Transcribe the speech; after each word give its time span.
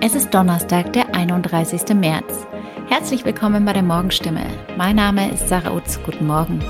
Es 0.00 0.14
ist 0.14 0.34
Donnerstag, 0.34 0.92
der 0.92 1.14
31. 1.14 1.94
März. 1.94 2.46
Herzlich 2.88 3.24
willkommen 3.24 3.64
bei 3.64 3.72
der 3.72 3.82
Morgenstimme. 3.82 4.44
Mein 4.76 4.96
Name 4.96 5.30
ist 5.30 5.48
Sarah 5.48 5.72
Utz. 5.72 6.00
Guten 6.04 6.26
Morgen. 6.26 6.60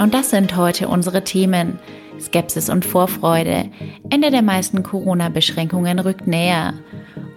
Und 0.00 0.14
das 0.14 0.30
sind 0.30 0.56
heute 0.56 0.88
unsere 0.88 1.22
Themen. 1.22 1.78
Skepsis 2.18 2.68
und 2.68 2.84
Vorfreude. 2.84 3.70
Ende 4.10 4.32
der 4.32 4.42
meisten 4.42 4.82
Corona-Beschränkungen 4.82 6.00
rückt 6.00 6.26
näher. 6.26 6.74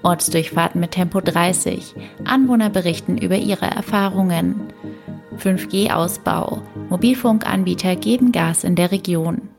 Ortsdurchfahrten 0.02 0.82
mit 0.82 0.92
Tempo 0.92 1.22
30. 1.22 1.94
Anwohner 2.26 2.72
berichten 2.72 3.20
über 3.20 3.36
ihre 3.36 3.66
Erfahrungen. 3.66 4.74
5G-Ausbau. 5.38 6.64
Mobilfunkanbieter 6.90 7.96
geben 7.96 8.32
Gas 8.32 8.64
in 8.64 8.76
der 8.76 8.92
Region. 8.92 9.50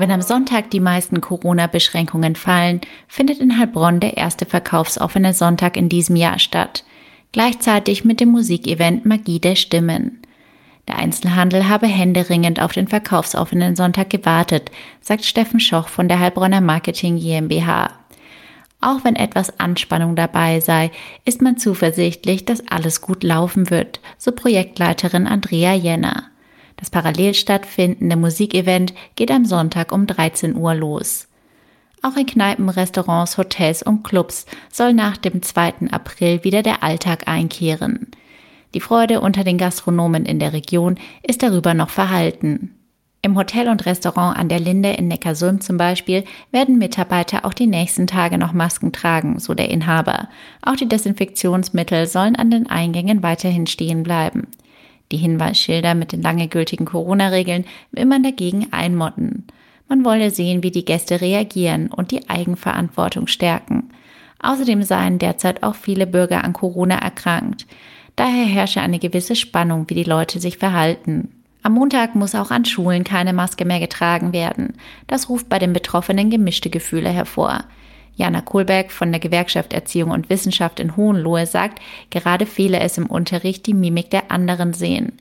Wenn 0.00 0.12
am 0.12 0.22
Sonntag 0.22 0.70
die 0.70 0.80
meisten 0.80 1.20
Corona-Beschränkungen 1.20 2.34
fallen, 2.34 2.80
findet 3.06 3.38
in 3.38 3.58
Heilbronn 3.58 4.00
der 4.00 4.16
erste 4.16 4.46
verkaufsoffene 4.46 5.34
Sonntag 5.34 5.76
in 5.76 5.90
diesem 5.90 6.16
Jahr 6.16 6.38
statt. 6.38 6.84
Gleichzeitig 7.32 8.02
mit 8.02 8.18
dem 8.18 8.30
Musikevent 8.30 9.04
Magie 9.04 9.40
der 9.40 9.56
Stimmen. 9.56 10.22
Der 10.88 10.96
Einzelhandel 10.96 11.68
habe 11.68 11.86
händeringend 11.86 12.62
auf 12.62 12.72
den 12.72 12.88
verkaufsoffenen 12.88 13.76
Sonntag 13.76 14.08
gewartet, 14.08 14.70
sagt 15.02 15.26
Steffen 15.26 15.60
Schoch 15.60 15.88
von 15.88 16.08
der 16.08 16.18
Heilbronner 16.18 16.62
Marketing 16.62 17.18
GmbH. 17.18 17.90
Auch 18.80 19.04
wenn 19.04 19.16
etwas 19.16 19.60
Anspannung 19.60 20.16
dabei 20.16 20.60
sei, 20.60 20.92
ist 21.26 21.42
man 21.42 21.58
zuversichtlich, 21.58 22.46
dass 22.46 22.66
alles 22.68 23.02
gut 23.02 23.22
laufen 23.22 23.68
wird, 23.68 24.00
so 24.16 24.32
Projektleiterin 24.32 25.26
Andrea 25.26 25.74
Jenner. 25.74 26.29
Das 26.80 26.90
parallel 26.90 27.34
stattfindende 27.34 28.16
Musikevent 28.16 28.94
geht 29.14 29.30
am 29.30 29.44
Sonntag 29.44 29.92
um 29.92 30.06
13 30.06 30.56
Uhr 30.56 30.74
los. 30.74 31.28
Auch 32.02 32.16
in 32.16 32.24
Kneipen, 32.26 32.70
Restaurants, 32.70 33.36
Hotels 33.36 33.82
und 33.82 34.02
Clubs 34.02 34.46
soll 34.72 34.94
nach 34.94 35.18
dem 35.18 35.42
2. 35.42 35.90
April 35.90 36.42
wieder 36.42 36.62
der 36.62 36.82
Alltag 36.82 37.28
einkehren. 37.28 38.08
Die 38.72 38.80
Freude 38.80 39.20
unter 39.20 39.44
den 39.44 39.58
Gastronomen 39.58 40.24
in 40.24 40.38
der 40.38 40.54
Region 40.54 40.98
ist 41.22 41.42
darüber 41.42 41.74
noch 41.74 41.90
verhalten. 41.90 42.74
Im 43.22 43.36
Hotel 43.36 43.68
und 43.68 43.84
Restaurant 43.84 44.38
an 44.38 44.48
der 44.48 44.60
Linde 44.60 44.90
in 44.90 45.08
Neckarsulm 45.08 45.60
zum 45.60 45.76
Beispiel 45.76 46.24
werden 46.52 46.78
Mitarbeiter 46.78 47.44
auch 47.44 47.52
die 47.52 47.66
nächsten 47.66 48.06
Tage 48.06 48.38
noch 48.38 48.54
Masken 48.54 48.92
tragen, 48.92 49.38
so 49.38 49.52
der 49.52 49.68
Inhaber. 49.68 50.28
Auch 50.62 50.76
die 50.76 50.88
Desinfektionsmittel 50.88 52.06
sollen 52.06 52.36
an 52.36 52.50
den 52.50 52.70
Eingängen 52.70 53.22
weiterhin 53.22 53.66
stehen 53.66 54.02
bleiben. 54.04 54.46
Die 55.12 55.16
Hinweisschilder 55.16 55.94
mit 55.94 56.12
den 56.12 56.22
lange 56.22 56.48
gültigen 56.48 56.86
Corona-Regeln 56.86 57.64
will 57.92 58.06
man 58.06 58.22
dagegen 58.22 58.68
einmotten. 58.72 59.46
Man 59.88 60.04
wolle 60.04 60.30
sehen, 60.30 60.62
wie 60.62 60.70
die 60.70 60.84
Gäste 60.84 61.20
reagieren 61.20 61.88
und 61.88 62.12
die 62.12 62.28
Eigenverantwortung 62.28 63.26
stärken. 63.26 63.90
Außerdem 64.40 64.82
seien 64.84 65.18
derzeit 65.18 65.62
auch 65.62 65.74
viele 65.74 66.06
Bürger 66.06 66.44
an 66.44 66.52
Corona 66.52 66.96
erkrankt. 66.96 67.66
Daher 68.14 68.46
herrsche 68.46 68.80
eine 68.80 68.98
gewisse 68.98 69.34
Spannung, 69.34 69.88
wie 69.88 69.94
die 69.94 70.04
Leute 70.04 70.40
sich 70.40 70.58
verhalten. 70.58 71.28
Am 71.62 71.72
Montag 71.72 72.14
muss 72.14 72.34
auch 72.34 72.50
an 72.50 72.64
Schulen 72.64 73.04
keine 73.04 73.32
Maske 73.32 73.64
mehr 73.64 73.80
getragen 73.80 74.32
werden. 74.32 74.74
Das 75.06 75.28
ruft 75.28 75.48
bei 75.48 75.58
den 75.58 75.72
Betroffenen 75.72 76.30
gemischte 76.30 76.70
Gefühle 76.70 77.10
hervor. 77.10 77.64
Jana 78.20 78.42
Kohlberg 78.42 78.92
von 78.92 79.12
der 79.12 79.18
Gewerkschaft 79.18 79.72
Erziehung 79.72 80.10
und 80.10 80.28
Wissenschaft 80.28 80.78
in 80.78 80.94
Hohenlohe 80.94 81.46
sagt, 81.46 81.80
gerade 82.10 82.44
fehle 82.44 82.78
es 82.80 82.98
im 82.98 83.06
Unterricht 83.06 83.66
die 83.66 83.72
Mimik 83.72 84.10
der 84.10 84.30
anderen 84.30 84.74
sehen. 84.74 85.12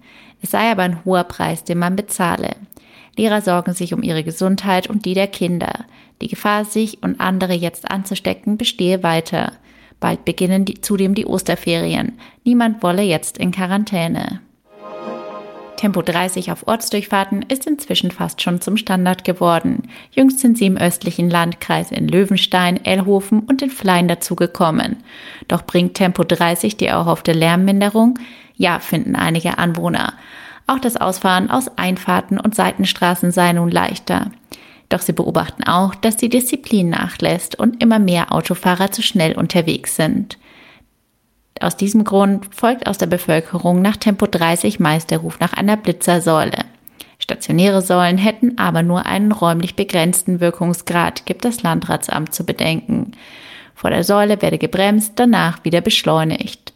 Es 0.41 0.51
sei 0.51 0.69
aber 0.69 0.83
ein 0.83 1.05
hoher 1.05 1.23
Preis, 1.23 1.63
den 1.63 1.79
man 1.79 1.95
bezahle. 1.95 2.57
Lehrer 3.15 3.41
sorgen 3.41 3.73
sich 3.73 3.93
um 3.93 4.03
ihre 4.03 4.25
Gesundheit 4.25 4.87
und 4.87 5.05
die 5.05 5.13
der 5.13 5.27
Kinder. 5.27 5.85
Die 6.21 6.27
Gefahr, 6.27 6.65
sich 6.65 7.01
und 7.01 7.21
andere 7.21 7.53
jetzt 7.53 7.89
anzustecken, 7.89 8.57
bestehe 8.57 9.01
weiter. 9.01 9.53
Bald 10.01 10.25
beginnen 10.25 10.65
die, 10.65 10.81
zudem 10.81 11.15
die 11.15 11.25
Osterferien. 11.25 12.19
Niemand 12.43 12.83
wolle 12.83 13.03
jetzt 13.03 13.37
in 13.37 13.51
Quarantäne. 13.51 14.41
Tempo 15.79 16.01
30 16.01 16.51
auf 16.51 16.67
Ortsdurchfahrten 16.67 17.41
ist 17.43 17.65
inzwischen 17.65 18.11
fast 18.11 18.41
schon 18.41 18.59
zum 18.59 18.75
Standard 18.75 19.23
geworden. 19.23 19.83
Jüngst 20.11 20.39
sind 20.39 20.57
sie 20.57 20.65
im 20.65 20.75
östlichen 20.75 21.29
Landkreis 21.29 21.89
in 21.89 22.09
Löwenstein, 22.09 22.83
Ellhofen 22.83 23.39
und 23.43 23.61
in 23.61 23.69
Flein 23.69 24.09
dazugekommen. 24.09 24.97
Doch 25.47 25.65
bringt 25.65 25.93
Tempo 25.93 26.25
30 26.25 26.75
die 26.75 26.87
erhoffte 26.87 27.31
Lärmminderung? 27.31 28.19
Ja, 28.57 28.79
finden 28.79 29.15
einige 29.15 29.57
Anwohner. 29.57 30.15
Auch 30.67 30.79
das 30.79 30.97
Ausfahren 30.97 31.49
aus 31.49 31.69
Einfahrten 31.77 32.41
und 32.41 32.55
Seitenstraßen 32.55 33.31
sei 33.31 33.53
nun 33.53 33.71
leichter. 33.71 34.31
Doch 34.89 34.99
sie 34.99 35.13
beobachten 35.13 35.63
auch, 35.63 35.95
dass 35.95 36.17
die 36.17 36.27
Disziplin 36.27 36.89
nachlässt 36.89 37.57
und 37.57 37.81
immer 37.81 37.99
mehr 37.99 38.33
Autofahrer 38.33 38.91
zu 38.91 39.01
schnell 39.01 39.31
unterwegs 39.37 39.95
sind. 39.95 40.37
Aus 41.59 41.75
diesem 41.75 42.05
Grund 42.05 42.55
folgt 42.55 42.87
aus 42.87 42.97
der 42.97 43.07
Bevölkerung 43.07 43.81
nach 43.81 43.97
Tempo 43.97 44.27
30 44.27 44.79
meist 44.79 45.11
der 45.11 45.19
Ruf 45.19 45.39
nach 45.39 45.53
einer 45.53 45.75
Blitzersäule. 45.75 46.65
Stationäre 47.19 47.81
Säulen 47.81 48.17
hätten 48.17 48.57
aber 48.57 48.81
nur 48.81 49.05
einen 49.05 49.33
räumlich 49.33 49.75
begrenzten 49.75 50.39
Wirkungsgrad, 50.39 51.25
gibt 51.25 51.43
das 51.43 51.61
Landratsamt 51.61 52.33
zu 52.33 52.45
bedenken. 52.45 53.11
Vor 53.75 53.89
der 53.89 54.05
Säule 54.05 54.41
werde 54.41 54.57
gebremst, 54.57 55.13
danach 55.17 55.63
wieder 55.65 55.81
beschleunigt. 55.81 56.73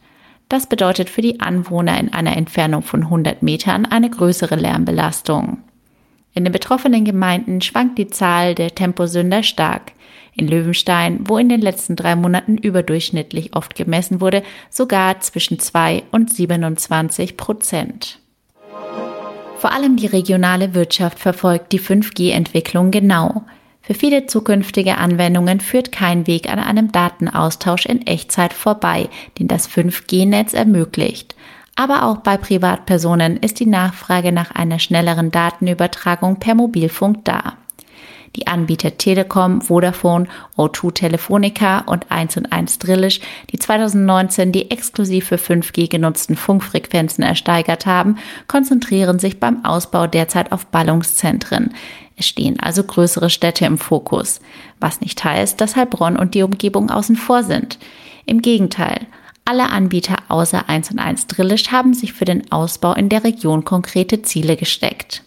Das 0.50 0.68
bedeutet 0.68 1.10
für 1.10 1.22
die 1.22 1.40
Anwohner 1.40 1.98
in 1.98 2.14
einer 2.14 2.36
Entfernung 2.36 2.84
von 2.84 3.04
100 3.04 3.42
Metern 3.42 3.86
eine 3.86 4.10
größere 4.10 4.56
Lärmbelastung. 4.56 5.60
In 6.34 6.44
den 6.44 6.52
betroffenen 6.52 7.06
Gemeinden 7.06 7.62
schwankt 7.62 7.98
die 7.98 8.08
Zahl 8.08 8.54
der 8.54 8.76
Temposünder 8.76 9.44
stark 9.44 9.94
in 10.36 10.48
Löwenstein, 10.48 11.20
wo 11.28 11.38
in 11.38 11.50
den 11.50 11.62
letzten 11.62 11.96
drei 11.96 12.16
Monaten 12.16 12.58
überdurchschnittlich 12.58 13.56
oft 13.56 13.76
gemessen 13.76 14.22
wurde, 14.22 14.44
sogar 14.70 15.20
zwischen 15.20 15.60
2 15.60 16.04
und 16.12 16.34
27 16.34 17.38
Prozent. 17.38 18.20
Vor 19.58 19.72
allem 19.72 19.96
die 19.96 20.08
regionale 20.08 20.74
Wirtschaft 20.74 21.20
verfolgt 21.20 21.72
die 21.72 21.80
5G-Entwicklung 21.80 22.92
genau. 22.92 23.44
Für 23.82 23.94
viele 23.94 24.28
zukünftige 24.28 24.98
Anwendungen 24.98 25.60
führt 25.60 25.92
kein 25.92 26.28
Weg 26.28 26.50
an 26.50 26.60
einem 26.60 26.92
Datenaustausch 26.92 27.86
in 27.86 28.06
Echtzeit 28.06 28.54
vorbei, 28.54 29.10
den 29.40 29.48
das 29.48 29.70
5G-Netz 29.70 30.54
ermöglicht. 30.54 31.36
Aber 31.76 32.04
auch 32.04 32.18
bei 32.18 32.38
Privatpersonen 32.38 33.38
ist 33.38 33.60
die 33.60 33.66
Nachfrage 33.66 34.32
nach 34.32 34.52
einer 34.52 34.80
schnelleren 34.80 35.32
Datenübertragung 35.32 36.40
per 36.40 36.56
Mobilfunk 36.56 37.26
da. 37.26 37.58
Die 38.36 38.48
Anbieter 38.48 38.98
Telekom, 38.98 39.62
Vodafone, 39.62 40.28
O2 40.58 40.94
Telefonica 40.94 41.80
und 41.80 42.12
1 42.12 42.38
und 42.38 42.52
1 42.52 42.80
Drillisch, 42.80 43.22
die 43.52 43.60
2019 43.60 44.52
die 44.52 44.72
exklusiv 44.72 45.28
für 45.28 45.36
5G 45.36 45.88
genutzten 45.90 46.36
Funkfrequenzen 46.36 47.24
ersteigert 47.24 47.86
haben, 47.86 48.18
konzentrieren 48.48 49.20
sich 49.20 49.40
beim 49.40 49.64
Ausbau 49.64 50.08
derzeit 50.08 50.52
auf 50.52 50.66
Ballungszentren. 50.66 51.74
Es 52.16 52.28
stehen 52.28 52.60
also 52.60 52.84
größere 52.84 53.30
Städte 53.30 53.66
im 53.66 53.78
Fokus, 53.78 54.40
was 54.80 55.02
nicht 55.02 55.24
heißt, 55.24 55.60
dass 55.62 55.76
Heilbronn 55.76 56.18
und 56.18 56.34
die 56.34 56.44
Umgebung 56.44 56.90
außen 56.90 57.16
vor 57.16 57.44
sind. 57.44 57.78
Im 58.26 58.42
Gegenteil, 58.42 59.08
alle 59.46 59.70
Anbieter 59.70 60.18
außer 60.30 60.70
1 60.70 60.92
und 60.92 61.00
1 61.00 61.28
Drillisch 61.28 61.72
haben 61.72 61.94
sich 61.94 62.14
für 62.14 62.26
den 62.26 62.52
Ausbau 62.52 62.94
in 62.94 63.10
der 63.10 63.24
Region 63.24 63.66
konkrete 63.66 64.22
Ziele 64.22 64.56
gesteckt. 64.56 65.24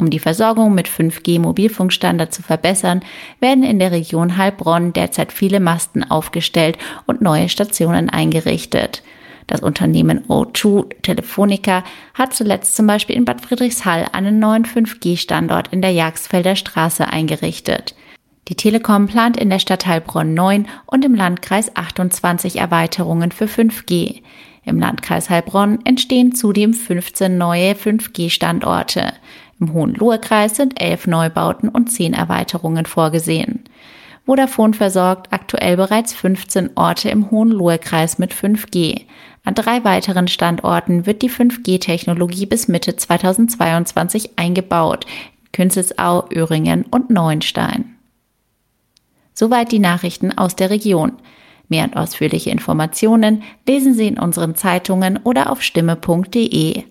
Um 0.00 0.10
die 0.10 0.18
Versorgung 0.18 0.74
mit 0.74 0.88
5G-Mobilfunkstandard 0.88 2.34
zu 2.34 2.42
verbessern, 2.42 3.02
werden 3.40 3.62
in 3.62 3.78
der 3.78 3.92
Region 3.92 4.36
Heilbronn 4.36 4.92
derzeit 4.92 5.32
viele 5.32 5.60
Masten 5.60 6.08
aufgestellt 6.10 6.78
und 7.06 7.22
neue 7.22 7.48
Stationen 7.48 8.10
eingerichtet. 8.10 9.02
Das 9.46 9.60
Unternehmen 9.60 10.24
O2 10.26 11.02
Telefonica 11.02 11.84
hat 12.14 12.34
zuletzt 12.34 12.76
zum 12.76 12.86
Beispiel 12.86 13.16
in 13.16 13.24
Bad 13.24 13.42
Friedrichshall 13.42 14.06
einen 14.12 14.38
neuen 14.38 14.64
5G-Standort 14.64 15.68
in 15.68 15.82
der 15.82 15.92
Jagsfelder 15.92 16.56
Straße 16.56 17.06
eingerichtet. 17.06 17.94
Die 18.48 18.56
Telekom 18.56 19.06
plant 19.06 19.36
in 19.36 19.48
der 19.48 19.58
Stadt 19.58 19.86
Heilbronn 19.86 20.34
9 20.34 20.66
und 20.86 21.04
im 21.04 21.14
Landkreis 21.14 21.74
28 21.76 22.56
Erweiterungen 22.56 23.32
für 23.32 23.46
5G. 23.46 24.22
Im 24.66 24.78
Landkreis 24.78 25.28
Heilbronn 25.30 25.78
entstehen 25.84 26.34
zudem 26.34 26.72
15 26.72 27.36
neue 27.36 27.72
5G-Standorte. 27.72 29.12
Im 29.60 29.72
Hohenlohe-Kreis 29.72 30.56
sind 30.56 30.80
elf 30.80 31.06
Neubauten 31.06 31.68
und 31.68 31.90
zehn 31.90 32.14
Erweiterungen 32.14 32.86
vorgesehen. 32.86 33.64
Vodafone 34.26 34.72
versorgt 34.72 35.32
aktuell 35.32 35.76
bereits 35.76 36.14
15 36.14 36.70
Orte 36.76 37.10
im 37.10 37.30
Hohenlohe-Kreis 37.30 38.18
mit 38.18 38.32
5G. 38.32 39.02
An 39.44 39.54
drei 39.54 39.84
weiteren 39.84 40.28
Standorten 40.28 41.04
wird 41.04 41.20
die 41.20 41.30
5G-Technologie 41.30 42.46
bis 42.46 42.66
Mitte 42.66 42.96
2022 42.96 44.38
eingebaut. 44.38 45.04
Künzelsau, 45.52 46.26
Öhringen 46.32 46.86
und 46.90 47.10
Neuenstein. 47.10 47.96
Soweit 49.34 49.72
die 49.72 49.78
Nachrichten 49.78 50.36
aus 50.36 50.56
der 50.56 50.70
Region. 50.70 51.12
Mehr 51.68 51.84
und 51.84 51.96
ausführliche 51.96 52.50
Informationen 52.50 53.42
lesen 53.66 53.94
Sie 53.94 54.06
in 54.06 54.18
unseren 54.18 54.54
Zeitungen 54.54 55.18
oder 55.22 55.50
auf 55.50 55.62
stimme.de. 55.62 56.84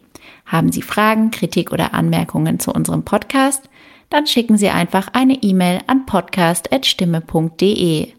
Haben 0.46 0.72
Sie 0.72 0.82
Fragen, 0.82 1.32
Kritik 1.32 1.72
oder 1.72 1.94
Anmerkungen 1.94 2.60
zu 2.60 2.72
unserem 2.72 3.04
Podcast? 3.04 3.70
dann 4.14 4.28
schicken 4.28 4.58
Sie 4.58 4.70
einfach 4.70 5.10
eine 5.14 5.42
E-Mail 5.42 5.80
an 5.88 6.06
podcast.stimme.de. 6.06 8.10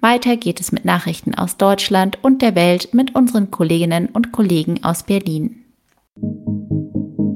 Weiter 0.00 0.36
geht 0.38 0.58
es 0.58 0.72
mit 0.72 0.86
Nachrichten 0.86 1.34
aus 1.34 1.58
Deutschland 1.58 2.18
und 2.22 2.40
der 2.40 2.54
Welt 2.54 2.94
mit 2.94 3.14
unseren 3.14 3.50
Kolleginnen 3.50 4.06
und 4.06 4.32
Kollegen 4.32 4.82
aus 4.82 5.02
Berlin. 5.02 5.66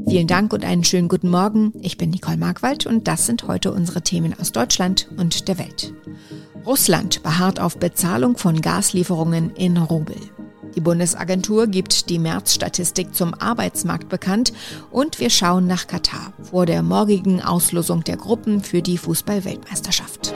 Vielen 0.08 0.26
Dank 0.26 0.54
und 0.54 0.64
einen 0.64 0.84
schönen 0.84 1.08
guten 1.08 1.28
Morgen. 1.28 1.74
Ich 1.82 1.98
bin 1.98 2.08
Nicole 2.08 2.38
Markwald 2.38 2.86
und 2.86 3.06
das 3.06 3.26
sind 3.26 3.46
heute 3.46 3.72
unsere 3.72 4.00
Themen 4.00 4.34
aus 4.40 4.52
Deutschland 4.52 5.10
und 5.18 5.46
der 5.46 5.58
Welt. 5.58 5.92
Russland 6.64 7.22
beharrt 7.22 7.60
auf 7.60 7.76
Bezahlung 7.76 8.38
von 8.38 8.62
Gaslieferungen 8.62 9.54
in 9.54 9.76
Rubel. 9.76 10.16
Die 10.78 10.84
Bundesagentur 10.84 11.66
gibt 11.66 12.08
die 12.08 12.20
März-Statistik 12.20 13.12
zum 13.12 13.34
Arbeitsmarkt 13.34 14.08
bekannt 14.08 14.52
und 14.92 15.18
wir 15.18 15.28
schauen 15.28 15.66
nach 15.66 15.88
Katar 15.88 16.32
vor 16.40 16.66
der 16.66 16.84
morgigen 16.84 17.42
Auslosung 17.42 18.04
der 18.04 18.16
Gruppen 18.16 18.62
für 18.62 18.80
die 18.80 18.96
Fußball-Weltmeisterschaft. 18.96 20.32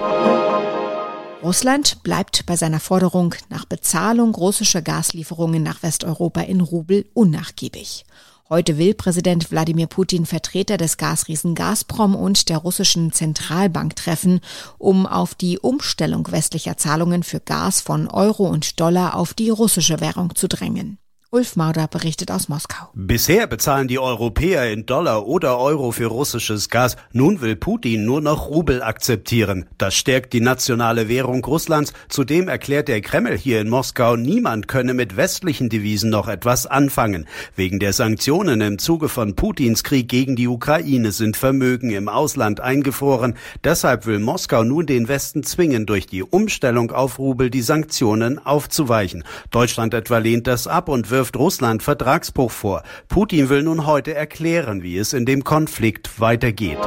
Russland 1.44 2.02
bleibt 2.02 2.44
bei 2.46 2.56
seiner 2.56 2.80
Forderung 2.80 3.36
nach 3.50 3.66
Bezahlung 3.66 4.34
russischer 4.34 4.82
Gaslieferungen 4.82 5.62
nach 5.62 5.84
Westeuropa 5.84 6.40
in 6.40 6.60
Rubel 6.60 7.06
unnachgiebig. 7.14 8.04
Heute 8.52 8.76
will 8.76 8.92
Präsident 8.92 9.50
Wladimir 9.50 9.86
Putin 9.86 10.26
Vertreter 10.26 10.76
des 10.76 10.98
Gasriesen 10.98 11.54
Gazprom 11.54 12.14
und 12.14 12.50
der 12.50 12.58
russischen 12.58 13.10
Zentralbank 13.10 13.96
treffen, 13.96 14.40
um 14.76 15.06
auf 15.06 15.34
die 15.34 15.58
Umstellung 15.58 16.30
westlicher 16.30 16.76
Zahlungen 16.76 17.22
für 17.22 17.40
Gas 17.40 17.80
von 17.80 18.08
Euro 18.08 18.46
und 18.46 18.78
Dollar 18.78 19.16
auf 19.16 19.32
die 19.32 19.48
russische 19.48 20.02
Währung 20.02 20.34
zu 20.34 20.48
drängen. 20.48 20.98
Ulf 21.34 21.56
Mauder 21.56 21.88
berichtet 21.88 22.30
aus 22.30 22.50
Moskau. 22.50 22.90
Bisher 22.92 23.46
bezahlen 23.46 23.88
die 23.88 23.98
Europäer 23.98 24.70
in 24.70 24.84
Dollar 24.84 25.26
oder 25.26 25.58
Euro 25.58 25.90
für 25.90 26.08
russisches 26.08 26.68
Gas. 26.68 26.96
Nun 27.14 27.40
will 27.40 27.56
Putin 27.56 28.04
nur 28.04 28.20
noch 28.20 28.50
Rubel 28.50 28.82
akzeptieren. 28.82 29.64
Das 29.78 29.94
stärkt 29.94 30.34
die 30.34 30.42
nationale 30.42 31.08
Währung 31.08 31.42
Russlands. 31.42 31.94
Zudem 32.10 32.48
erklärt 32.48 32.88
der 32.88 33.00
Kreml 33.00 33.34
hier 33.38 33.62
in 33.62 33.70
Moskau, 33.70 34.16
niemand 34.16 34.68
könne 34.68 34.92
mit 34.92 35.16
westlichen 35.16 35.70
Devisen 35.70 36.10
noch 36.10 36.28
etwas 36.28 36.66
anfangen. 36.66 37.26
Wegen 37.56 37.78
der 37.78 37.94
Sanktionen 37.94 38.60
im 38.60 38.78
Zuge 38.78 39.08
von 39.08 39.34
Putins 39.34 39.84
Krieg 39.84 40.10
gegen 40.10 40.36
die 40.36 40.48
Ukraine 40.48 41.12
sind 41.12 41.38
Vermögen 41.38 41.88
im 41.92 42.10
Ausland 42.10 42.60
eingefroren. 42.60 43.36
Deshalb 43.64 44.04
will 44.04 44.18
Moskau 44.18 44.64
nun 44.64 44.84
den 44.84 45.08
Westen 45.08 45.44
zwingen, 45.44 45.86
durch 45.86 46.06
die 46.06 46.24
Umstellung 46.24 46.90
auf 46.90 47.18
Rubel 47.18 47.48
die 47.48 47.62
Sanktionen 47.62 48.38
aufzuweichen. 48.38 49.24
Deutschland 49.50 49.94
etwa 49.94 50.18
lehnt 50.18 50.46
das 50.46 50.66
ab 50.66 50.90
und 50.90 51.10
wirft 51.10 51.21
wirft 51.22 51.36
Russland 51.36 51.84
Vertragsbruch 51.84 52.50
vor. 52.50 52.82
Putin 53.06 53.48
will 53.48 53.62
nun 53.62 53.86
heute 53.86 54.12
erklären, 54.12 54.82
wie 54.82 54.98
es 54.98 55.12
in 55.12 55.24
dem 55.24 55.44
Konflikt 55.44 56.18
weitergeht. 56.18 56.80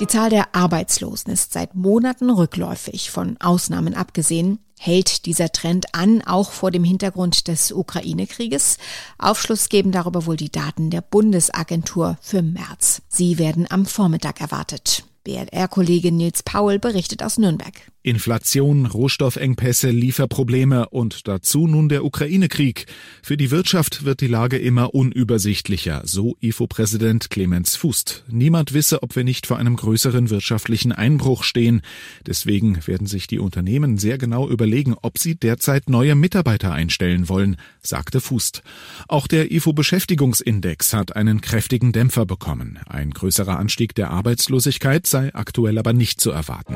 Die 0.00 0.08
Zahl 0.08 0.30
der 0.30 0.52
Arbeitslosen 0.52 1.32
ist 1.32 1.52
seit 1.52 1.76
Monaten 1.76 2.28
rückläufig, 2.28 3.12
von 3.12 3.36
Ausnahmen 3.38 3.94
abgesehen. 3.94 4.58
Hält 4.80 5.26
dieser 5.26 5.52
Trend 5.52 5.94
an, 5.94 6.22
auch 6.22 6.50
vor 6.50 6.72
dem 6.72 6.82
Hintergrund 6.82 7.46
des 7.46 7.70
Ukraine-Krieges? 7.70 8.78
Aufschluss 9.16 9.68
geben 9.68 9.92
darüber 9.92 10.26
wohl 10.26 10.36
die 10.36 10.50
Daten 10.50 10.90
der 10.90 11.00
Bundesagentur 11.00 12.18
für 12.20 12.42
März. 12.42 13.02
Sie 13.06 13.38
werden 13.38 13.64
am 13.70 13.86
Vormittag 13.86 14.40
erwartet. 14.40 15.04
BLR-Kollege 15.22 16.10
Nils 16.10 16.42
Paul 16.42 16.80
berichtet 16.80 17.22
aus 17.22 17.38
Nürnberg. 17.38 17.74
Inflation, 18.08 18.86
Rohstoffengpässe, 18.86 19.90
Lieferprobleme 19.90 20.88
und 20.88 21.28
dazu 21.28 21.66
nun 21.66 21.90
der 21.90 22.06
Ukraine-Krieg. 22.06 22.86
Für 23.22 23.36
die 23.36 23.50
Wirtschaft 23.50 24.06
wird 24.06 24.22
die 24.22 24.28
Lage 24.28 24.56
immer 24.56 24.94
unübersichtlicher, 24.94 26.00
so 26.06 26.34
IFO-Präsident 26.40 27.28
Clemens 27.28 27.76
Fußt. 27.76 28.24
Niemand 28.30 28.72
wisse, 28.72 29.02
ob 29.02 29.14
wir 29.14 29.24
nicht 29.24 29.46
vor 29.46 29.58
einem 29.58 29.76
größeren 29.76 30.30
wirtschaftlichen 30.30 30.92
Einbruch 30.92 31.42
stehen. 31.42 31.82
Deswegen 32.26 32.86
werden 32.86 33.06
sich 33.06 33.26
die 33.26 33.38
Unternehmen 33.38 33.98
sehr 33.98 34.16
genau 34.16 34.48
überlegen, 34.48 34.94
ob 35.02 35.18
sie 35.18 35.34
derzeit 35.34 35.90
neue 35.90 36.14
Mitarbeiter 36.14 36.72
einstellen 36.72 37.28
wollen, 37.28 37.56
sagte 37.82 38.22
Fußt. 38.22 38.62
Auch 39.08 39.26
der 39.26 39.52
IFO-Beschäftigungsindex 39.52 40.94
hat 40.94 41.14
einen 41.14 41.42
kräftigen 41.42 41.92
Dämpfer 41.92 42.24
bekommen. 42.24 42.78
Ein 42.86 43.10
größerer 43.10 43.58
Anstieg 43.58 43.94
der 43.94 44.10
Arbeitslosigkeit 44.10 45.06
sei 45.06 45.34
aktuell 45.34 45.76
aber 45.76 45.92
nicht 45.92 46.22
zu 46.22 46.30
erwarten. 46.30 46.74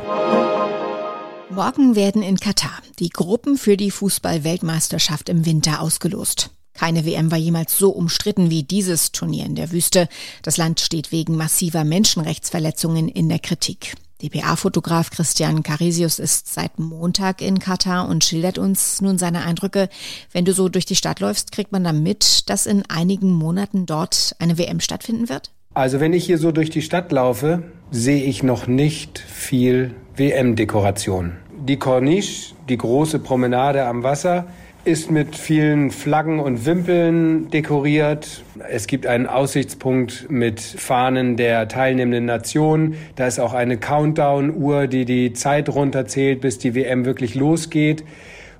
Morgen 1.55 1.97
werden 1.97 2.23
in 2.23 2.39
Katar 2.39 2.79
die 2.99 3.11
Gruppen 3.11 3.59
für 3.59 3.77
die 3.77 3.91
Fußball-Weltmeisterschaft 3.91 5.29
im 5.29 5.45
Winter 5.45 5.83
ausgelost. 5.83 6.49
Keine 6.73 7.05
WM 7.05 7.31
war 7.31 7.37
jemals 7.37 7.77
so 7.77 7.91
umstritten 7.91 8.49
wie 8.49 8.63
dieses 8.63 9.13
Turnier 9.13 9.45
in 9.45 9.55
der 9.55 9.71
Wüste. 9.71 10.09
Das 10.43 10.57
Land 10.57 10.81
steht 10.81 11.13
wegen 11.13 11.37
massiver 11.37 11.85
Menschenrechtsverletzungen 11.85 13.07
in 13.07 13.29
der 13.29 13.39
Kritik. 13.39 13.95
DPA-Fotograf 14.23 15.11
Christian 15.11 15.63
Carisius 15.63 16.19
ist 16.19 16.53
seit 16.53 16.79
Montag 16.79 17.43
in 17.43 17.59
Katar 17.59 18.09
und 18.09 18.25
schildert 18.25 18.57
uns 18.57 19.03
nun 19.03 19.19
seine 19.19 19.45
Eindrücke. 19.45 19.91
Wenn 20.31 20.47
du 20.47 20.55
so 20.55 20.71
durch 20.71 20.87
die 20.87 20.97
Stadt 20.97 21.21
läufst, 21.21 21.53
kriegt 21.53 21.71
man 21.71 21.85
dann 21.85 22.03
mit, 22.03 22.49
dass 22.49 22.65
in 22.65 22.89
einigen 22.89 23.31
Monaten 23.31 23.85
dort 23.85 24.35
eine 24.39 24.57
WM 24.57 24.81
stattfinden 24.81 25.29
wird? 25.29 25.51
Also 25.75 26.01
wenn 26.01 26.13
ich 26.13 26.27
hier 26.27 26.37
so 26.37 26.53
durch 26.53 26.69
die 26.69 26.83
Stadt 26.83 27.13
laufe, 27.13 27.63
sehe 27.91 28.25
ich 28.25 28.43
noch 28.43 28.67
nicht 28.67 29.19
viel 29.19 29.95
WM-Dekoration. 30.17 31.33
Die 31.67 31.79
Corniche, 31.79 32.55
die 32.69 32.77
große 32.77 33.21
Promenade 33.21 33.87
am 33.87 34.03
Wasser, 34.03 34.47
ist 34.85 35.11
mit 35.11 35.35
vielen 35.35 35.91
Flaggen 35.91 36.41
und 36.41 36.67
Wimpeln 36.67 37.49
dekoriert. 37.51 38.43
Es 38.69 38.87
gibt 38.87 39.07
einen 39.07 39.27
Aussichtspunkt 39.27 40.27
mit 40.29 40.61
Fahnen 40.61 41.39
der 41.39 41.69
teilnehmenden 41.69 42.27
Nationen. 42.27 42.97
Da 43.17 43.27
ist 43.27 43.39
auch 43.39 43.55
eine 43.55 43.79
Countdown-Uhr, 43.79 44.89
die 44.89 45.07
die 45.07 45.33
Zeit 45.33 45.71
runterzählt, 45.71 46.43
bis 46.43 46.59
die 46.59 46.75
WM 46.75 47.07
wirklich 47.07 47.35
losgeht. 47.35 48.05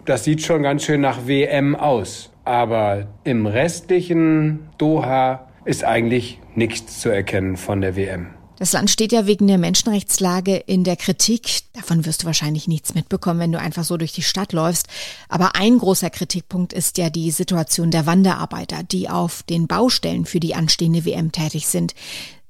Das 0.07 0.25
sieht 0.25 0.41
schon 0.41 0.63
ganz 0.63 0.85
schön 0.85 1.03
nach 1.03 1.27
WM 1.27 1.77
aus. 1.77 2.31
Aber 2.45 3.09
im 3.25 3.45
restlichen 3.45 4.61
Doha 4.79 5.49
ist 5.65 5.85
eigentlich 5.85 6.39
nichts 6.55 7.01
zu 7.01 7.09
erkennen 7.09 7.57
von 7.57 7.81
der 7.81 7.97
WM. 7.97 8.29
Das 8.59 8.73
Land 8.73 8.91
steht 8.91 9.11
ja 9.11 9.27
wegen 9.27 9.49
der 9.49 9.59
Menschenrechtslage 9.59 10.57
in 10.57 10.85
der 10.85 10.95
Kritik. 10.95 11.63
Davon 11.73 12.07
wirst 12.07 12.23
du 12.23 12.27
wahrscheinlich 12.27 12.69
nichts 12.69 12.95
mitbekommen, 12.95 13.41
wenn 13.41 13.51
du 13.51 13.59
einfach 13.59 13.83
so 13.83 13.97
durch 13.97 14.13
die 14.13 14.23
Stadt 14.23 14.53
läufst. 14.53 14.87
Aber 15.29 15.57
ein 15.57 15.79
großer 15.79 16.11
Kritikpunkt 16.11 16.73
ist 16.73 16.97
ja 16.97 17.11
die 17.11 17.33
Situation 17.33 17.91
der 17.91 18.07
Wanderarbeiter, 18.07 18.85
die 18.85 19.09
auf 19.09 19.43
den 19.43 19.67
Baustellen 19.67 20.27
für 20.27 20.39
die 20.39 20.55
anstehende 20.55 21.05
WM 21.05 21.33
tätig 21.33 21.67
sind. 21.67 21.95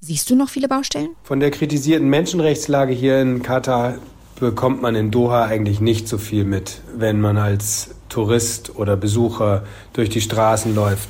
Siehst 0.00 0.28
du 0.28 0.34
noch 0.34 0.50
viele 0.50 0.68
Baustellen? 0.68 1.10
Von 1.22 1.40
der 1.40 1.50
kritisierten 1.50 2.08
Menschenrechtslage 2.08 2.92
hier 2.92 3.22
in 3.22 3.42
Katar 3.42 3.94
bekommt 4.38 4.82
man 4.82 4.96
in 4.96 5.10
Doha 5.10 5.44
eigentlich 5.44 5.80
nicht 5.80 6.08
so 6.08 6.18
viel 6.18 6.44
mit, 6.44 6.82
wenn 6.94 7.20
man 7.20 7.38
als 7.38 7.94
Tourist 8.08 8.76
oder 8.76 8.96
Besucher 8.96 9.64
durch 9.92 10.10
die 10.10 10.20
Straßen 10.20 10.74
läuft. 10.74 11.08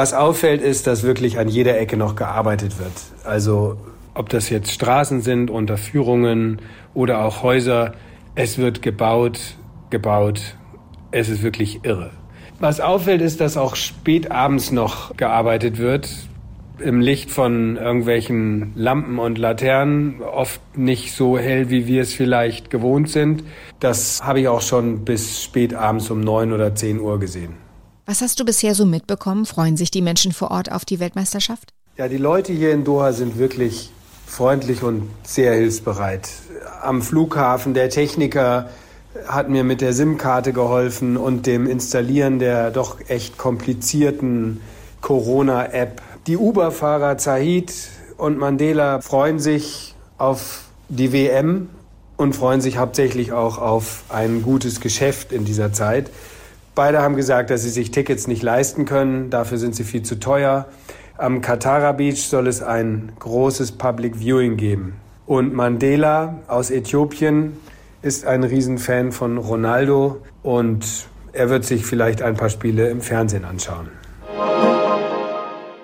Was 0.00 0.14
auffällt, 0.14 0.62
ist, 0.62 0.86
dass 0.86 1.02
wirklich 1.02 1.38
an 1.38 1.48
jeder 1.48 1.78
Ecke 1.78 1.98
noch 1.98 2.16
gearbeitet 2.16 2.78
wird. 2.78 2.90
Also 3.22 3.76
ob 4.14 4.30
das 4.30 4.48
jetzt 4.48 4.70
Straßen 4.70 5.20
sind, 5.20 5.50
Unterführungen 5.50 6.62
oder 6.94 7.22
auch 7.22 7.42
Häuser, 7.42 7.92
es 8.34 8.56
wird 8.56 8.80
gebaut, 8.80 9.56
gebaut. 9.90 10.56
Es 11.10 11.28
ist 11.28 11.42
wirklich 11.42 11.84
irre. 11.84 12.12
Was 12.60 12.80
auffällt, 12.80 13.20
ist, 13.20 13.42
dass 13.42 13.58
auch 13.58 13.76
spät 13.76 14.30
abends 14.30 14.72
noch 14.72 15.14
gearbeitet 15.18 15.76
wird. 15.76 16.08
Im 16.78 17.02
Licht 17.02 17.30
von 17.30 17.76
irgendwelchen 17.76 18.72
Lampen 18.76 19.18
und 19.18 19.36
Laternen, 19.36 20.22
oft 20.22 20.62
nicht 20.78 21.14
so 21.14 21.36
hell, 21.36 21.68
wie 21.68 21.86
wir 21.86 22.00
es 22.00 22.14
vielleicht 22.14 22.70
gewohnt 22.70 23.10
sind. 23.10 23.44
Das 23.80 24.24
habe 24.24 24.40
ich 24.40 24.48
auch 24.48 24.62
schon 24.62 25.04
bis 25.04 25.44
spät 25.44 25.74
abends 25.74 26.10
um 26.10 26.22
neun 26.22 26.54
oder 26.54 26.74
zehn 26.74 27.00
Uhr 27.00 27.20
gesehen. 27.20 27.69
Was 28.10 28.22
hast 28.22 28.40
du 28.40 28.44
bisher 28.44 28.74
so 28.74 28.86
mitbekommen? 28.86 29.46
Freuen 29.46 29.76
sich 29.76 29.92
die 29.92 30.02
Menschen 30.02 30.32
vor 30.32 30.50
Ort 30.50 30.72
auf 30.72 30.84
die 30.84 30.98
Weltmeisterschaft? 30.98 31.72
Ja, 31.96 32.08
die 32.08 32.16
Leute 32.16 32.52
hier 32.52 32.72
in 32.72 32.82
Doha 32.82 33.12
sind 33.12 33.38
wirklich 33.38 33.92
freundlich 34.26 34.82
und 34.82 35.08
sehr 35.22 35.54
hilfsbereit. 35.54 36.28
Am 36.82 37.02
Flughafen 37.02 37.72
der 37.72 37.88
Techniker 37.88 38.68
hat 39.28 39.48
mir 39.48 39.62
mit 39.62 39.80
der 39.80 39.92
SIM-Karte 39.92 40.52
geholfen 40.52 41.16
und 41.16 41.46
dem 41.46 41.68
Installieren 41.68 42.40
der 42.40 42.72
doch 42.72 42.98
echt 43.06 43.38
komplizierten 43.38 44.60
Corona-App. 45.02 46.02
Die 46.26 46.36
Uber-Fahrer 46.36 47.16
Zahid 47.16 47.72
und 48.16 48.38
Mandela 48.38 49.02
freuen 49.02 49.38
sich 49.38 49.94
auf 50.18 50.64
die 50.88 51.12
WM 51.12 51.68
und 52.16 52.34
freuen 52.34 52.60
sich 52.60 52.76
hauptsächlich 52.76 53.30
auch 53.30 53.58
auf 53.58 54.02
ein 54.08 54.42
gutes 54.42 54.80
Geschäft 54.80 55.30
in 55.30 55.44
dieser 55.44 55.72
Zeit. 55.72 56.10
Beide 56.74 57.02
haben 57.02 57.16
gesagt, 57.16 57.50
dass 57.50 57.62
sie 57.62 57.70
sich 57.70 57.90
Tickets 57.90 58.26
nicht 58.26 58.42
leisten 58.42 58.84
können, 58.84 59.30
dafür 59.30 59.58
sind 59.58 59.74
sie 59.74 59.84
viel 59.84 60.02
zu 60.02 60.20
teuer. 60.20 60.66
Am 61.18 61.40
Katara 61.40 61.92
Beach 61.92 62.22
soll 62.22 62.46
es 62.46 62.62
ein 62.62 63.12
großes 63.18 63.72
Public 63.72 64.16
Viewing 64.16 64.56
geben. 64.56 64.94
Und 65.26 65.52
Mandela 65.52 66.38
aus 66.48 66.70
Äthiopien 66.70 67.56
ist 68.02 68.24
ein 68.24 68.44
Riesenfan 68.44 69.12
von 69.12 69.36
Ronaldo 69.36 70.22
und 70.42 70.86
er 71.32 71.50
wird 71.50 71.64
sich 71.64 71.84
vielleicht 71.84 72.22
ein 72.22 72.36
paar 72.36 72.48
Spiele 72.48 72.88
im 72.88 73.00
Fernsehen 73.00 73.44
anschauen. 73.44 73.88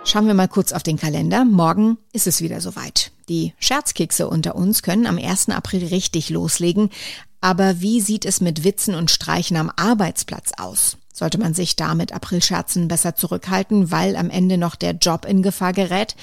Schauen 0.04 0.28
wir 0.28 0.34
mal 0.34 0.48
kurz 0.48 0.72
auf 0.72 0.84
den 0.84 0.96
Kalender. 0.96 1.44
Morgen 1.44 1.98
ist 2.12 2.28
es 2.28 2.40
wieder 2.40 2.60
soweit. 2.60 3.10
Die 3.28 3.54
Scherzkekse 3.58 4.28
unter 4.28 4.54
uns 4.54 4.84
können 4.84 5.04
am 5.06 5.18
1. 5.18 5.48
April 5.48 5.84
richtig 5.86 6.30
loslegen. 6.30 6.90
Aber 7.40 7.80
wie 7.80 8.00
sieht 8.00 8.24
es 8.24 8.40
mit 8.40 8.64
Witzen 8.64 8.94
und 8.94 9.10
Streichen 9.10 9.56
am 9.56 9.70
Arbeitsplatz 9.76 10.52
aus? 10.56 10.96
Sollte 11.12 11.38
man 11.38 11.54
sich 11.54 11.76
da 11.76 11.94
mit 11.94 12.12
Aprilscherzen 12.12 12.88
besser 12.88 13.14
zurückhalten, 13.14 13.90
weil 13.90 14.16
am 14.16 14.28
Ende 14.28 14.58
noch 14.58 14.74
der 14.74 14.92
Job 14.92 15.24
in 15.24 15.42
Gefahr 15.42 15.72
gerät? 15.72 16.14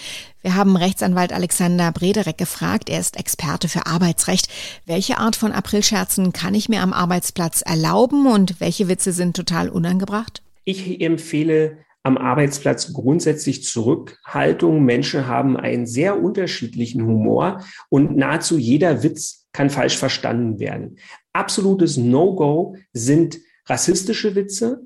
Wir 0.43 0.53
haben 0.53 0.77
Rechtsanwalt 0.77 1.33
Alexander 1.33 1.91
Brederek 1.91 2.37
gefragt. 2.37 2.91
Er 2.91 2.99
ist 2.99 3.17
Experte 3.17 3.69
für 3.69 3.87
Arbeitsrecht. 3.87 4.49
Welche 4.85 5.17
Art 5.17 5.35
von 5.35 5.51
Aprilscherzen 5.51 6.31
kann 6.31 6.53
ich 6.53 6.69
mir 6.69 6.81
am 6.81 6.93
Arbeitsplatz 6.93 7.63
erlauben 7.63 8.27
und 8.27 8.59
welche 8.59 8.87
Witze 8.87 9.13
sind 9.13 9.35
total 9.35 9.69
unangebracht? 9.69 10.43
Ich 10.63 11.01
empfehle 11.01 11.82
am 12.03 12.17
Arbeitsplatz 12.17 12.93
grundsätzlich 12.93 13.63
Zurückhaltung. 13.63 14.83
Menschen 14.83 15.27
haben 15.27 15.57
einen 15.57 15.85
sehr 15.85 16.21
unterschiedlichen 16.21 17.05
Humor 17.05 17.63
und 17.89 18.15
nahezu 18.17 18.57
jeder 18.57 19.03
Witz 19.03 19.47
kann 19.53 19.69
falsch 19.69 19.97
verstanden 19.97 20.59
werden. 20.59 20.97
Absolutes 21.31 21.97
No-Go 21.97 22.75
sind 22.91 23.39
rassistische 23.65 24.35
Witze 24.35 24.81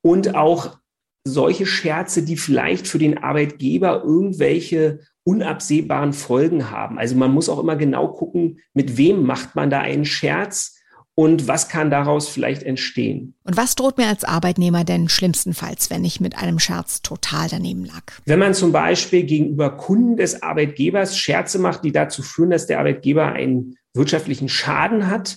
und 0.00 0.34
auch 0.34 0.78
solche 1.24 1.66
Scherze, 1.66 2.22
die 2.22 2.36
vielleicht 2.36 2.88
für 2.88 2.98
den 2.98 3.18
Arbeitgeber 3.18 4.02
irgendwelche 4.02 5.00
unabsehbaren 5.22 6.14
Folgen 6.14 6.70
haben. 6.70 6.98
Also 6.98 7.14
man 7.14 7.32
muss 7.32 7.50
auch 7.50 7.58
immer 7.58 7.76
genau 7.76 8.08
gucken, 8.08 8.60
mit 8.72 8.96
wem 8.96 9.22
macht 9.24 9.54
man 9.54 9.68
da 9.68 9.80
einen 9.80 10.06
Scherz 10.06 10.79
und 11.14 11.48
was 11.48 11.68
kann 11.68 11.90
daraus 11.90 12.28
vielleicht 12.28 12.62
entstehen. 12.62 13.34
Und 13.44 13.56
was 13.56 13.74
droht 13.74 13.98
mir 13.98 14.06
als 14.06 14.24
Arbeitnehmer 14.24 14.84
denn 14.84 15.08
schlimmstenfalls, 15.08 15.90
wenn 15.90 16.04
ich 16.04 16.20
mit 16.20 16.36
einem 16.36 16.58
Scherz 16.58 17.02
total 17.02 17.48
daneben 17.48 17.84
lag? 17.84 18.02
Wenn 18.24 18.38
man 18.38 18.54
zum 18.54 18.72
Beispiel 18.72 19.24
gegenüber 19.24 19.76
Kunden 19.76 20.16
des 20.16 20.42
Arbeitgebers 20.42 21.18
Scherze 21.18 21.58
macht, 21.58 21.84
die 21.84 21.92
dazu 21.92 22.22
führen, 22.22 22.50
dass 22.50 22.66
der 22.66 22.78
Arbeitgeber 22.78 23.32
einen 23.32 23.76
wirtschaftlichen 23.92 24.48
Schaden 24.48 25.08
hat, 25.08 25.36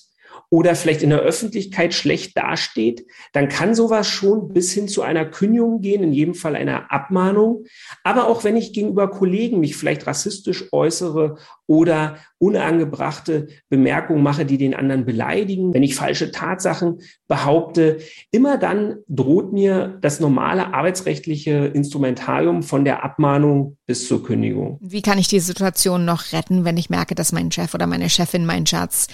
oder 0.54 0.76
vielleicht 0.76 1.02
in 1.02 1.10
der 1.10 1.22
Öffentlichkeit 1.22 1.96
schlecht 1.96 2.38
dasteht, 2.38 3.08
dann 3.32 3.50
kann 3.50 3.74
sowas 3.74 4.08
schon 4.08 4.50
bis 4.50 4.72
hin 4.72 4.88
zu 4.88 5.02
einer 5.02 5.26
Kündigung 5.26 5.82
gehen, 5.82 6.04
in 6.04 6.14
jedem 6.14 6.36
Fall 6.36 6.56
einer 6.56 6.92
Abmahnung. 6.92 7.66
Aber 8.04 8.28
auch 8.28 8.44
wenn 8.44 8.56
ich 8.56 8.72
gegenüber 8.72 9.10
Kollegen 9.10 9.60
mich 9.60 9.76
vielleicht 9.76 10.06
rassistisch 10.06 10.66
äußere 10.72 11.40
oder 11.68 12.18
unangebrachte 12.38 13.48
Bemerkungen 13.70 14.22
mache, 14.22 14.46
die 14.46 14.58
den 14.58 14.74
anderen 14.74 15.06
beleidigen, 15.06 15.74
wenn 15.74 15.84
ich 15.84 15.96
falsche 15.96 16.32
Tatsachen 16.32 17.00
behaupte, 17.28 18.00
immer 18.32 18.58
dann 18.58 18.98
droht 19.08 19.54
mir 19.54 19.98
das 20.02 20.20
normale 20.20 20.74
arbeitsrechtliche 20.74 21.52
Instrumentarium 21.74 22.64
von 22.64 22.84
der 22.84 23.04
Abmahnung 23.04 23.78
bis 23.86 24.08
zur 24.08 24.24
Kündigung. 24.24 24.78
Wie 24.82 25.02
kann 25.02 25.18
ich 25.18 25.28
die 25.28 25.40
Situation 25.40 26.06
noch 26.06 26.34
retten, 26.34 26.66
wenn 26.66 26.78
ich 26.78 26.90
merke, 26.90 27.16
dass 27.16 27.32
mein 27.32 27.52
Chef 27.52 27.74
oder 27.74 27.88
meine 27.88 28.10
Chefin 28.10 28.46
meinen 28.46 28.66
Schatz, 28.66 29.08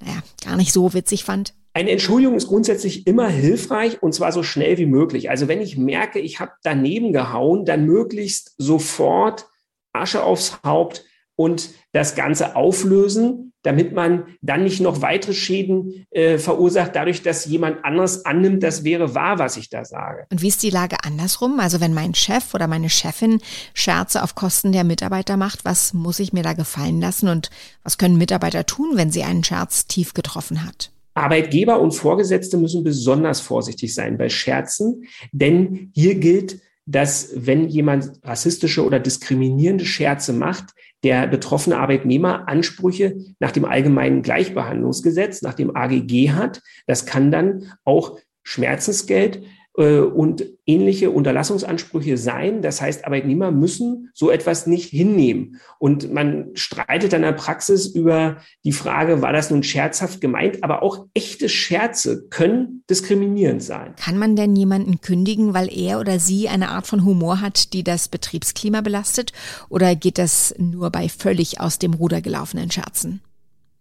naja, 0.00 0.22
gar 0.44 0.56
nicht 0.56 0.72
so 0.72 0.94
witzig 0.94 1.24
fand? 1.24 1.54
Eine 1.74 1.90
Entschuldigung 1.90 2.36
ist 2.36 2.46
grundsätzlich 2.46 3.06
immer 3.06 3.28
hilfreich 3.28 4.02
und 4.02 4.14
zwar 4.14 4.32
so 4.32 4.42
schnell 4.42 4.78
wie 4.78 4.86
möglich. 4.86 5.28
Also 5.28 5.46
wenn 5.46 5.60
ich 5.60 5.76
merke, 5.76 6.20
ich 6.20 6.40
habe 6.40 6.52
daneben 6.62 7.12
gehauen, 7.12 7.66
dann 7.66 7.84
möglichst 7.84 8.54
sofort 8.56 9.46
Asche 9.92 10.22
aufs 10.22 10.58
Haupt 10.64 11.04
und 11.36 11.70
das 11.92 12.14
Ganze 12.14 12.56
auflösen, 12.56 13.52
damit 13.62 13.92
man 13.92 14.26
dann 14.42 14.62
nicht 14.62 14.80
noch 14.80 15.02
weitere 15.02 15.34
Schäden 15.34 16.06
äh, 16.10 16.38
verursacht, 16.38 16.94
dadurch, 16.94 17.22
dass 17.22 17.46
jemand 17.46 17.84
anderes 17.84 18.24
annimmt, 18.24 18.62
das 18.62 18.84
wäre 18.84 19.14
wahr, 19.14 19.38
was 19.40 19.56
ich 19.56 19.70
da 19.70 19.84
sage. 19.84 20.24
Und 20.30 20.40
wie 20.40 20.48
ist 20.48 20.62
die 20.62 20.70
Lage 20.70 20.98
andersrum? 21.02 21.58
Also 21.58 21.80
wenn 21.80 21.92
mein 21.92 22.14
Chef 22.14 22.54
oder 22.54 22.68
meine 22.68 22.88
Chefin 22.88 23.40
Scherze 23.74 24.22
auf 24.22 24.36
Kosten 24.36 24.70
der 24.70 24.84
Mitarbeiter 24.84 25.36
macht, 25.36 25.64
was 25.64 25.94
muss 25.94 26.20
ich 26.20 26.32
mir 26.32 26.44
da 26.44 26.52
gefallen 26.52 27.00
lassen 27.00 27.28
und 27.28 27.50
was 27.82 27.98
können 27.98 28.18
Mitarbeiter 28.18 28.66
tun, 28.66 28.92
wenn 28.94 29.10
sie 29.10 29.24
einen 29.24 29.42
Scherz 29.42 29.86
tief 29.86 30.14
getroffen 30.14 30.64
hat? 30.64 30.92
Arbeitgeber 31.14 31.80
und 31.80 31.92
Vorgesetzte 31.92 32.58
müssen 32.58 32.84
besonders 32.84 33.40
vorsichtig 33.40 33.94
sein 33.94 34.16
bei 34.16 34.28
Scherzen, 34.28 35.06
denn 35.32 35.90
hier 35.94 36.14
gilt, 36.16 36.60
dass 36.86 37.30
wenn 37.34 37.68
jemand 37.68 38.12
rassistische 38.22 38.84
oder 38.84 39.00
diskriminierende 39.00 39.84
Scherze 39.84 40.32
macht, 40.32 40.66
der 41.04 41.26
betroffene 41.26 41.78
Arbeitnehmer 41.78 42.48
Ansprüche 42.48 43.16
nach 43.38 43.52
dem 43.52 43.64
allgemeinen 43.64 44.22
Gleichbehandlungsgesetz, 44.22 45.42
nach 45.42 45.54
dem 45.54 45.74
AGG 45.74 46.30
hat. 46.32 46.62
Das 46.86 47.06
kann 47.06 47.30
dann 47.30 47.72
auch 47.84 48.18
Schmerzensgeld 48.42 49.42
und 49.76 50.46
ähnliche 50.64 51.10
Unterlassungsansprüche 51.10 52.16
sein. 52.16 52.62
Das 52.62 52.80
heißt, 52.80 53.04
Arbeitnehmer 53.04 53.50
müssen 53.50 54.10
so 54.14 54.30
etwas 54.30 54.66
nicht 54.66 54.88
hinnehmen. 54.88 55.60
Und 55.78 56.12
man 56.12 56.50
streitet 56.54 57.12
dann 57.12 57.20
in 57.22 57.26
der 57.26 57.32
Praxis 57.32 57.86
über 57.86 58.38
die 58.64 58.72
Frage, 58.72 59.20
war 59.20 59.34
das 59.34 59.50
nun 59.50 59.62
scherzhaft 59.62 60.22
gemeint? 60.22 60.64
Aber 60.64 60.82
auch 60.82 61.06
echte 61.12 61.50
Scherze 61.50 62.26
können 62.30 62.84
diskriminierend 62.88 63.62
sein. 63.62 63.94
Kann 63.96 64.18
man 64.18 64.34
denn 64.34 64.56
jemanden 64.56 65.02
kündigen, 65.02 65.52
weil 65.52 65.68
er 65.70 66.00
oder 66.00 66.18
sie 66.18 66.48
eine 66.48 66.70
Art 66.70 66.86
von 66.86 67.04
Humor 67.04 67.42
hat, 67.42 67.74
die 67.74 67.84
das 67.84 68.08
Betriebsklima 68.08 68.80
belastet? 68.80 69.32
Oder 69.68 69.94
geht 69.94 70.16
das 70.16 70.54
nur 70.58 70.90
bei 70.90 71.10
völlig 71.10 71.60
aus 71.60 71.78
dem 71.78 71.92
Ruder 71.92 72.22
gelaufenen 72.22 72.70
Scherzen? 72.70 73.20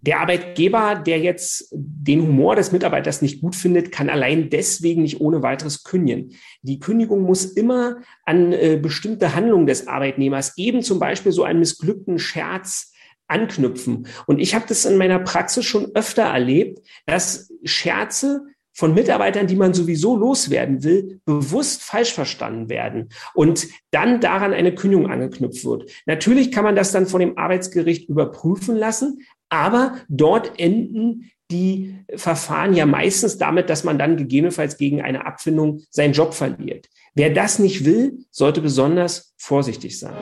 Der 0.05 0.19
Arbeitgeber, 0.19 1.01
der 1.03 1.19
jetzt 1.19 1.67
den 1.71 2.21
Humor 2.21 2.55
des 2.55 2.71
Mitarbeiters 2.71 3.23
nicht 3.23 3.41
gut 3.41 3.55
findet, 3.55 3.91
kann 3.91 4.07
allein 4.07 4.51
deswegen 4.51 5.01
nicht 5.01 5.19
ohne 5.19 5.41
weiteres 5.41 5.83
kündigen. 5.83 6.35
Die 6.61 6.79
Kündigung 6.79 7.23
muss 7.23 7.45
immer 7.45 7.97
an 8.23 8.53
äh, 8.53 8.79
bestimmte 8.79 9.33
Handlungen 9.33 9.65
des 9.65 9.87
Arbeitnehmers, 9.87 10.57
eben 10.57 10.83
zum 10.83 10.99
Beispiel 10.99 11.31
so 11.31 11.43
einen 11.43 11.59
missglückten 11.59 12.19
Scherz, 12.19 12.93
anknüpfen. 13.27 14.05
Und 14.27 14.37
ich 14.37 14.53
habe 14.53 14.65
das 14.67 14.85
in 14.85 14.97
meiner 14.97 15.17
Praxis 15.17 15.65
schon 15.65 15.95
öfter 15.95 16.21
erlebt, 16.21 16.87
dass 17.07 17.51
Scherze 17.63 18.43
von 18.75 18.93
Mitarbeitern, 18.93 19.47
die 19.47 19.55
man 19.55 19.73
sowieso 19.73 20.17
loswerden 20.17 20.83
will, 20.83 21.21
bewusst 21.25 21.81
falsch 21.81 22.13
verstanden 22.13 22.69
werden 22.69 23.09
und 23.33 23.67
dann 23.89 24.19
daran 24.19 24.53
eine 24.53 24.75
Kündigung 24.75 25.09
angeknüpft 25.09 25.63
wird. 25.63 25.89
Natürlich 26.05 26.51
kann 26.51 26.65
man 26.65 26.75
das 26.75 26.91
dann 26.91 27.07
von 27.07 27.21
dem 27.21 27.37
Arbeitsgericht 27.37 28.09
überprüfen 28.09 28.75
lassen, 28.75 29.21
aber 29.55 29.95
dort 30.09 30.59
enden 30.59 31.31
die 31.51 31.95
Verfahren 32.15 32.73
ja 32.73 32.85
meistens 32.85 33.37
damit, 33.37 33.69
dass 33.69 33.83
man 33.83 33.97
dann 33.97 34.17
gegebenenfalls 34.17 34.77
gegen 34.77 35.01
eine 35.01 35.25
Abfindung 35.25 35.81
seinen 35.89 36.13
Job 36.13 36.33
verliert. 36.33 36.87
Wer 37.13 37.29
das 37.29 37.59
nicht 37.59 37.85
will, 37.85 38.25
sollte 38.31 38.61
besonders 38.61 39.33
vorsichtig 39.37 39.99
sein. 39.99 40.13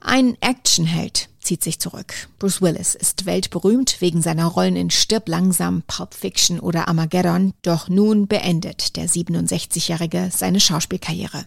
Ein 0.00 0.36
Actionheld 0.40 1.30
zieht 1.40 1.62
sich 1.62 1.80
zurück. 1.80 2.28
Bruce 2.38 2.62
Willis 2.62 2.94
ist 2.94 3.26
weltberühmt 3.26 4.00
wegen 4.00 4.22
seiner 4.22 4.46
Rollen 4.46 4.76
in 4.76 4.90
Stirb 4.90 5.28
langsam, 5.28 5.82
Pulp 5.86 6.14
Fiction 6.14 6.60
oder 6.60 6.88
Armageddon, 6.88 7.54
doch 7.62 7.88
nun 7.88 8.26
beendet 8.26 8.96
der 8.96 9.08
67-Jährige 9.08 10.30
seine 10.30 10.60
Schauspielkarriere. 10.60 11.46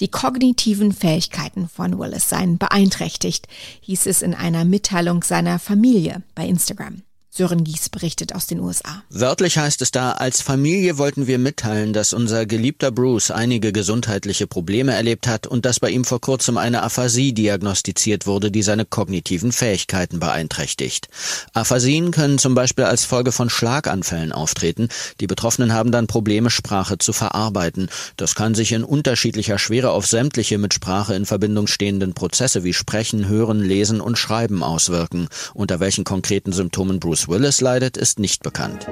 Die 0.00 0.08
kognitiven 0.08 0.92
Fähigkeiten 0.92 1.68
von 1.68 1.98
Willis 1.98 2.28
seien 2.28 2.58
beeinträchtigt, 2.58 3.46
hieß 3.80 4.06
es 4.06 4.22
in 4.22 4.34
einer 4.34 4.64
Mitteilung 4.64 5.22
seiner 5.22 5.58
Familie 5.58 6.22
bei 6.34 6.46
Instagram. 6.46 7.02
Sören 7.32 7.62
Gies 7.62 7.88
berichtet 7.88 8.34
aus 8.34 8.48
den 8.48 8.58
USA. 8.58 9.04
Wörtlich 9.08 9.56
heißt 9.56 9.82
es 9.82 9.92
da, 9.92 10.10
als 10.10 10.42
Familie 10.42 10.98
wollten 10.98 11.28
wir 11.28 11.38
mitteilen, 11.38 11.92
dass 11.92 12.12
unser 12.12 12.44
geliebter 12.44 12.90
Bruce 12.90 13.30
einige 13.30 13.70
gesundheitliche 13.70 14.48
Probleme 14.48 14.94
erlebt 14.94 15.28
hat 15.28 15.46
und 15.46 15.64
dass 15.64 15.78
bei 15.78 15.90
ihm 15.90 16.04
vor 16.04 16.20
kurzem 16.20 16.56
eine 16.56 16.82
Aphasie 16.82 17.32
diagnostiziert 17.32 18.26
wurde, 18.26 18.50
die 18.50 18.64
seine 18.64 18.84
kognitiven 18.84 19.52
Fähigkeiten 19.52 20.18
beeinträchtigt. 20.18 21.08
Aphasien 21.52 22.10
können 22.10 22.38
zum 22.38 22.56
Beispiel 22.56 22.84
als 22.84 23.04
Folge 23.04 23.30
von 23.30 23.48
Schlaganfällen 23.48 24.32
auftreten. 24.32 24.88
Die 25.20 25.28
Betroffenen 25.28 25.72
haben 25.72 25.92
dann 25.92 26.08
Probleme, 26.08 26.50
Sprache 26.50 26.98
zu 26.98 27.12
verarbeiten. 27.12 27.90
Das 28.16 28.34
kann 28.34 28.56
sich 28.56 28.72
in 28.72 28.82
unterschiedlicher 28.82 29.60
Schwere 29.60 29.90
auf 29.90 30.04
sämtliche 30.04 30.58
mit 30.58 30.74
Sprache 30.74 31.14
in 31.14 31.26
Verbindung 31.26 31.68
stehenden 31.68 32.12
Prozesse 32.12 32.64
wie 32.64 32.74
Sprechen, 32.74 33.28
Hören, 33.28 33.60
Lesen 33.62 34.00
und 34.00 34.18
Schreiben 34.18 34.64
auswirken. 34.64 35.28
Unter 35.54 35.78
welchen 35.78 36.02
konkreten 36.02 36.52
Symptomen 36.52 36.98
Bruce 36.98 37.19
Bruce 37.20 37.28
Willis 37.28 37.60
leidet, 37.60 37.98
ist 37.98 38.18
nicht 38.18 38.42
bekannt. 38.42 38.86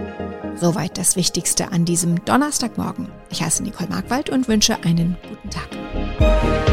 Soweit 0.60 0.98
das 0.98 1.16
Wichtigste 1.16 1.72
an 1.72 1.86
diesem 1.86 2.22
Donnerstagmorgen. 2.26 3.08
Ich 3.30 3.42
heiße 3.42 3.62
Nicole 3.62 3.88
Markwald 3.88 4.28
und 4.28 4.48
wünsche 4.48 4.76
einen 4.84 5.16
guten 5.26 5.48
Tag. 5.48 6.67